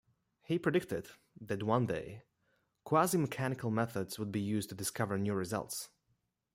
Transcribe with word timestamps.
He 0.41 0.57
predicted 0.57 1.09
that 1.39 1.61
one 1.61 1.85
day 1.85 2.23
quasi-mechanical 2.85 3.69
methods 3.69 4.17
would 4.17 4.31
be 4.31 4.41
used 4.41 4.69
to 4.69 4.75
discover 4.75 5.15
new 5.19 5.35
results. 5.35 5.89